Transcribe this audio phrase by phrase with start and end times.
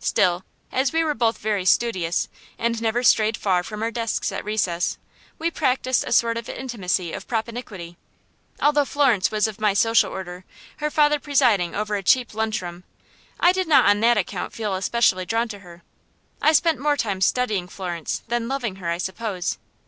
[0.00, 4.44] Still, as we were both very studious, and never strayed far from our desks at
[4.44, 4.98] recess,
[5.38, 7.96] we practised a sort of intimacy of propinquity.
[8.60, 10.44] Although Florence was of my social order,
[10.78, 12.82] her father presiding over a cheap lunch room,
[13.38, 15.84] I did not on that account feel especially drawn to her.
[16.42, 19.56] I spent more time studying Florence than loving her, I suppose.